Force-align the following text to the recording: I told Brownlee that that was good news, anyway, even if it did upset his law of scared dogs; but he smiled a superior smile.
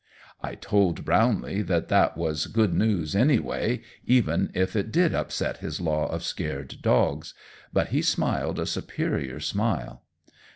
I 0.41 0.55
told 0.55 1.05
Brownlee 1.05 1.61
that 1.61 1.87
that 1.89 2.17
was 2.17 2.47
good 2.47 2.73
news, 2.73 3.15
anyway, 3.15 3.81
even 4.03 4.49
if 4.55 4.75
it 4.75 4.91
did 4.91 5.13
upset 5.13 5.57
his 5.57 5.79
law 5.79 6.07
of 6.07 6.23
scared 6.23 6.77
dogs; 6.81 7.35
but 7.71 7.89
he 7.89 8.01
smiled 8.01 8.57
a 8.57 8.65
superior 8.65 9.39
smile. 9.39 10.01